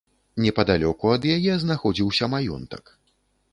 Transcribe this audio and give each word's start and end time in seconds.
Непадалёку 0.45 1.11
ад 1.17 1.27
яе 1.35 1.53
знаходзіўся 1.65 2.33
маёнтак. 2.37 2.83